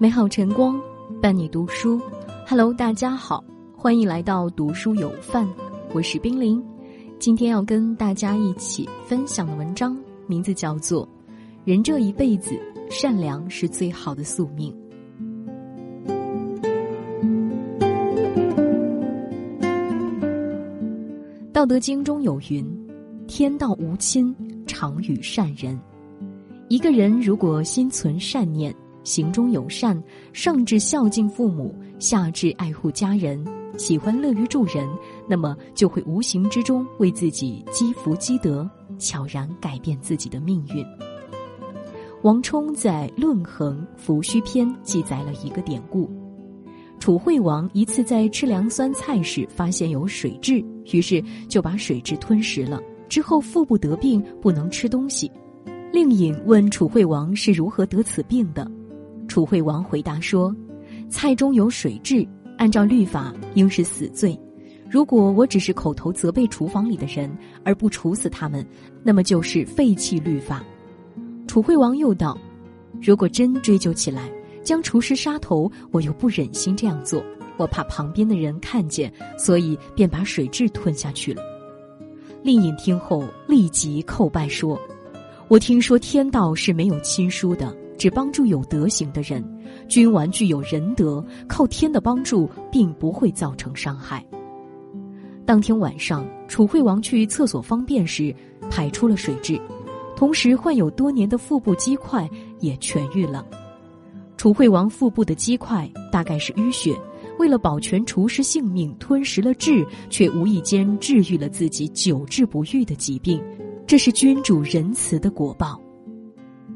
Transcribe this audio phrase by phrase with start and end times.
[0.00, 0.80] 美好晨光
[1.20, 2.00] 伴你读书
[2.46, 3.42] ，Hello，大家好，
[3.76, 5.44] 欢迎来到读书有范，
[5.92, 6.64] 我是冰凌。
[7.18, 11.04] 今天要跟大家一起分享的文章名字叫做
[11.64, 12.56] 《人这一辈子，
[12.88, 14.72] 善良是最好的宿命》。
[21.52, 22.64] 《道德经》中有云
[23.26, 24.32] ：“天道无亲，
[24.64, 25.76] 常与善人。”
[26.70, 28.72] 一个人如果心存善念，
[29.08, 30.00] 行中有善，
[30.34, 33.42] 上至孝敬父母，下至爱护家人，
[33.78, 34.86] 喜欢乐于助人，
[35.26, 38.68] 那么就会无形之中为自己积福积德，
[38.98, 40.84] 悄然改变自己的命运。
[42.20, 46.10] 王充在《论衡·扶虚篇》记载了一个典故：
[46.98, 55.30] 楚惠王一次在吃凉酸菜时发现有水蛭，于是就把水蛭吞食了，之后腹部得病，不能吃东西。
[55.90, 58.70] 令尹问楚惠王是如何得此病的。
[59.28, 60.52] 楚惠王回答说
[61.08, 62.26] ：“菜中有水蛭，
[62.56, 64.36] 按照律法应是死罪。
[64.90, 67.30] 如果我只是口头责备厨房里的人，
[67.62, 68.66] 而不处死他们，
[69.04, 70.64] 那么就是废弃律法。”
[71.46, 72.36] 楚惠王又道
[73.00, 74.30] ：“如果真追究起来，
[74.64, 77.22] 将厨师杀头，我又不忍心这样做，
[77.58, 81.42] 我怕旁边的人看见，所以便把水蛭吞下去了。”
[82.42, 84.80] 令尹听后立即叩拜说
[85.48, 89.44] ：“我听说天道是没有亲疏的。”只帮助有德行的人，
[89.88, 94.24] 君王具有仁德，靠天的帮助，并不会造成伤害。
[95.44, 98.34] 当天晚上，楚惠王去厕所方便时，
[98.70, 99.60] 排出了水蛭，
[100.14, 102.28] 同时患有多年的腹部积块
[102.60, 103.44] 也痊愈了。
[104.36, 106.94] 楚惠王腹部的积块大概是淤血，
[107.38, 113.42] 为了保全厨师性命，吞食了蛭，却无意间治愈了自己久治不愈的疾病，
[113.86, 115.80] 这是君主仁慈的果报。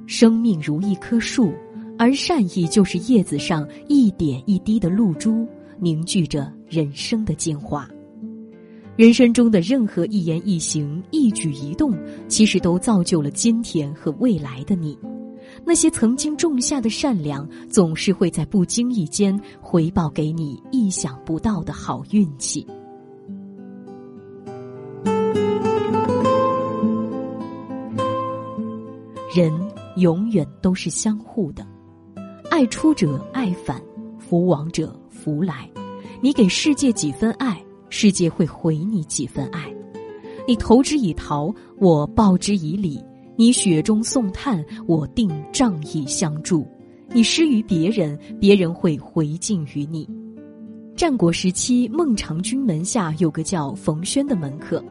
[0.07, 1.53] 生命如一棵树，
[1.99, 5.47] 而善意就是叶子上一点一滴的露珠，
[5.79, 7.89] 凝聚着人生的精华。
[8.95, 11.97] 人生中的任何一言一行、一举一动，
[12.29, 14.99] 其实都造就了今天和未来的你。
[15.65, 22.67] 那些曾经种下的善良，总是会在不经意间回报给你意想不到的好运气。
[29.35, 29.72] 人。
[29.97, 31.67] 永远都是相互的，
[32.51, 33.81] 爱出者爱返，
[34.19, 35.69] 福往者福来。
[36.21, 39.73] 你给世界几分爱，世界会回你几分爱。
[40.47, 42.99] 你投之以桃，我报之以李；
[43.37, 46.67] 你雪中送炭，我定仗义相助。
[47.15, 50.09] 你施于别人，别人会回敬于你。
[50.97, 54.83] 战国时期，孟尝君门下有个叫冯轩的门客。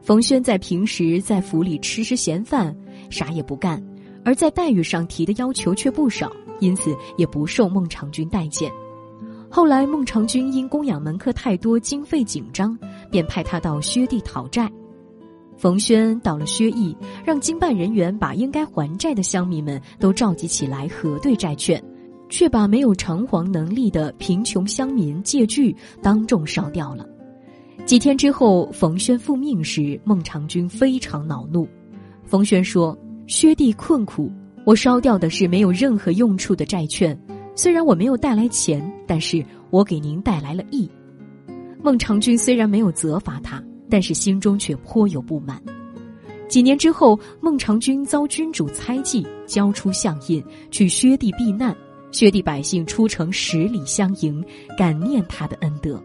[0.00, 2.74] 冯轩在平时在府里吃吃闲饭，
[3.10, 3.82] 啥也不干。
[4.26, 8.68] 而在待遇上提的要求却不少，因此也不受孟尝君待见。
[9.48, 12.76] 后来孟尝君因供养门客太多，经费紧张，
[13.08, 14.68] 便派他到薛地讨债。
[15.56, 16.94] 冯轩到了薛邑，
[17.24, 21.80] 让经办人员把应该还债的乡民们都召集起来核对债券，
[22.28, 27.06] 却把没有偿还能力的贫穷乡民借据当众烧掉了。
[27.84, 31.68] 几天之后，冯轩复命时，孟尝君非常恼怒。
[32.24, 32.98] 冯轩说。
[33.26, 34.30] 薛地困苦，
[34.64, 37.18] 我烧掉的是没有任何用处的债券。
[37.56, 40.88] 虽然我没有带来钱，但是我给您带来了义。
[41.82, 45.60] 孟尝君虽然没有责罚他，但是心中却颇有不满。
[46.48, 51.76] 几年之后，孟尝君遭君主猜忌，交出相印去薛地避难。
[52.12, 54.42] 薛地百姓出城十里相迎，
[54.78, 56.00] 感念他的恩德。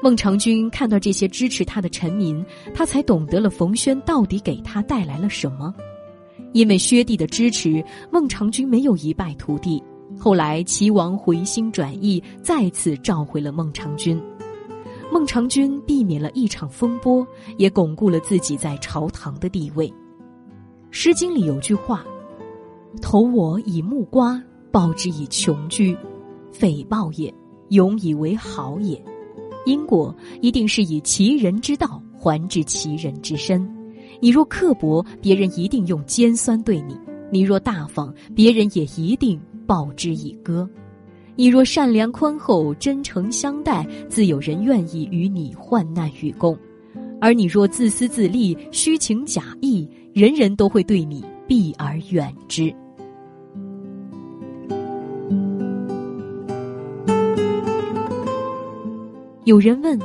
[0.00, 2.42] 孟尝君看到这些支持他的臣民，
[2.72, 5.74] 他才懂得了冯轩到底给他带来了什么。
[6.52, 9.82] 因为薛帝的支持，孟尝君没有一败涂地。
[10.18, 14.20] 后来齐王回心转意，再次召回了孟尝君。
[15.12, 19.88] 孟尝君避免了一场风波，也巩固了自己在朝堂的地位。
[20.90, 22.04] 《诗经》里有句话
[23.00, 24.42] ：“投我以木瓜，
[24.72, 25.96] 报之以琼琚，
[26.52, 27.32] 匪报也，
[27.68, 29.02] 永以为好也。”
[29.66, 33.79] 因果一定是以其人之道还治其人之身。
[34.22, 36.94] 你若刻薄，别人一定用尖酸对你；
[37.32, 40.68] 你若大方，别人也一定报之以歌。
[41.36, 46.54] 你若善良宽厚、真诚相待，自有人愿意与你患难与共；
[47.18, 52.70] 而你若自私自利、虚情假意，人人都会对你避而远之。
[59.44, 59.98] 有人问。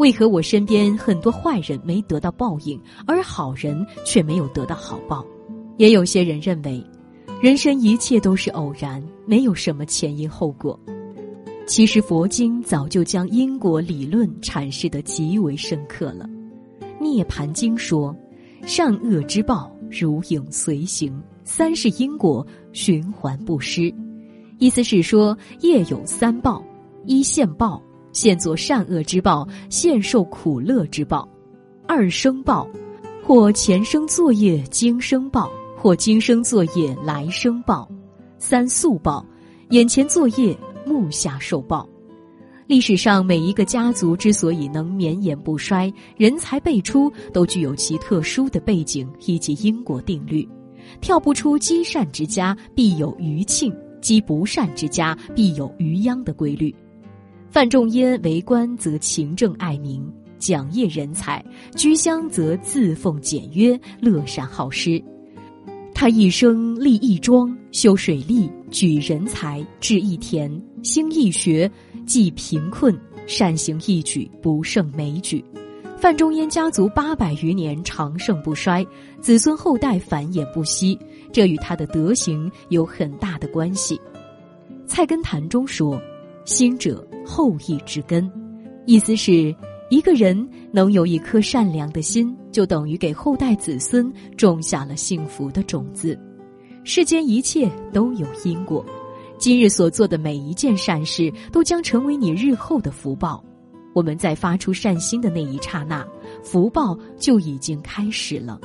[0.00, 5.22] 为何我身边很多坏人没得到报应，而好人却没有得到好报？
[5.76, 6.82] 也有些人认为，
[7.38, 10.80] 人生一切都是偶然，没有什么前因后果。
[11.66, 16.24] 其实佛经早就将因果理论阐释得极为深刻了，
[16.98, 18.16] 《涅盘经》说
[18.64, 23.94] ：“善恶之报如影随形，三世因果循环不失。”
[24.58, 26.64] 意思是说，业有三报：
[27.04, 27.82] 一现报，
[28.12, 31.28] 现作善恶之报，现受苦乐之报；
[31.86, 32.68] 二生报，
[33.22, 37.88] 或前生作业今生报，或今生作业来生报；
[38.38, 39.24] 三速报，
[39.70, 40.56] 眼前作业。
[40.86, 41.88] 目下受报。
[42.66, 50.48] 历史上每一个家族之所以能绵延不衰、人才辈出，都具有其特殊的背景以及因果定律。
[51.00, 56.74] 跳不出积善之家必有余庆，积不善之家必有余殃的规律。
[57.50, 60.00] 范仲淹为官则勤政爱民、
[60.38, 61.42] 讲业人才；
[61.76, 65.02] 居乡则自奉简约、乐善好施。
[65.92, 70.50] 他一生立义庄、修水利、举人才、治义田、
[70.84, 71.68] 兴义学、
[72.06, 75.44] 济贫困，善行义举，不胜枚举。
[75.98, 78.86] 范仲淹家族八百余年长盛不衰，
[79.20, 80.96] 子孙后代繁衍不息，
[81.32, 83.96] 这与他的德行有很大的关系。
[84.86, 86.00] 《菜根谭》中说
[86.44, 88.30] ：“心者，后义之根。”
[88.86, 89.54] 意思是。
[89.90, 96.16] 一个人能有一颗善良的心，就等于给后代子孙种下了幸福的种子。
[96.84, 98.86] 世间一切都有因果，
[99.36, 103.44] 今日所做的每一件善事，都将成为你日后的福报。
[103.92, 106.06] 我们在发出善心的那一刹那，
[106.40, 108.60] 福报就已经开始了。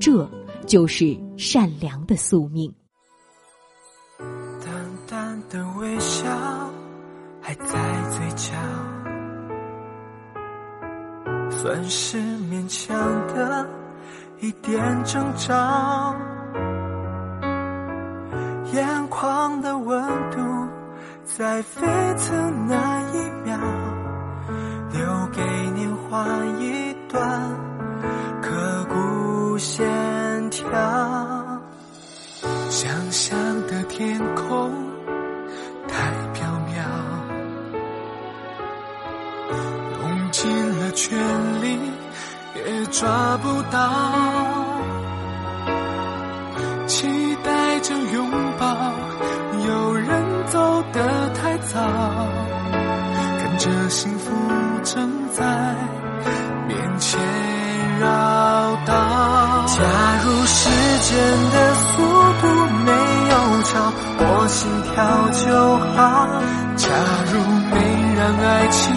[0.00, 0.28] 这
[0.66, 2.74] 就是善良的宿命。
[4.18, 6.26] 淡淡的微笑
[7.46, 7.78] 还在
[8.10, 8.54] 嘴角。
[11.48, 12.98] 算是勉强
[13.28, 13.64] 的
[14.40, 15.54] 一点征兆，
[18.72, 20.40] 眼眶的温度
[21.22, 23.56] 在沸腾那一秒，
[24.90, 25.40] 留给
[25.70, 26.26] 年华
[26.58, 27.40] 一段
[28.42, 30.66] 刻骨线条。
[32.68, 33.38] 想象
[33.68, 34.20] 的天
[41.66, 41.78] 全力
[42.54, 43.76] 也抓不到，
[46.86, 48.66] 期待着拥抱，
[49.66, 51.80] 有人走得太早，
[53.38, 54.32] 看着幸福
[54.84, 55.44] 正在
[56.68, 57.20] 面前
[58.00, 58.06] 绕
[58.86, 59.66] 道。
[59.66, 59.82] 假
[60.24, 60.70] 如时
[61.00, 61.18] 间
[61.50, 62.02] 的速
[62.40, 62.46] 度
[62.84, 62.92] 没
[63.30, 64.94] 有超我心跳
[65.32, 65.44] 就
[65.96, 66.00] 好，
[66.76, 66.86] 假
[67.32, 67.34] 如
[67.74, 67.74] 没
[68.16, 68.94] 让爱情。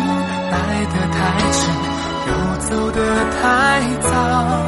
[0.52, 0.56] 来
[0.86, 1.18] 的太
[1.52, 1.69] 迟，
[2.70, 3.00] 走的
[3.42, 4.12] 太早。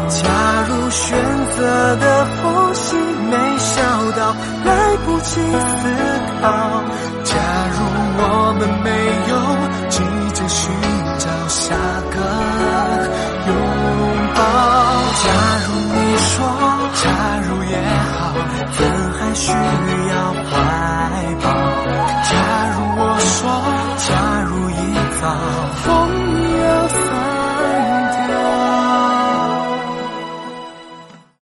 [0.10, 0.28] 假
[0.68, 1.18] 如选
[1.56, 2.96] 择的缝隙
[3.30, 3.82] 没笑
[4.18, 4.70] 到，来
[5.06, 5.82] 不及思
[6.42, 6.44] 考。
[7.24, 7.36] 假
[7.72, 7.78] 如
[8.18, 8.24] 我
[8.58, 8.90] 们没
[9.30, 9.34] 有
[9.90, 9.96] 急
[10.34, 10.60] 着寻
[11.20, 11.76] 找下
[12.10, 12.16] 个
[13.48, 13.50] 拥
[14.36, 14.40] 抱。
[15.22, 15.26] 假
[15.64, 16.36] 如你说，
[17.04, 17.06] 假
[17.48, 17.74] 如也
[18.12, 18.20] 好，
[18.72, 18.80] 怎
[19.20, 19.46] 还需？